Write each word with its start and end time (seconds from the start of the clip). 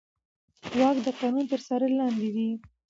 واک 0.79 0.97
د 1.05 1.07
قانون 1.19 1.45
تر 1.51 1.61
څار 1.67 1.81
لاندې 1.97 2.27
وي. 2.35 2.49